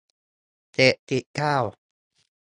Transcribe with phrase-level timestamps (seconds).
[0.73, 1.55] เจ็ดสิบเก้า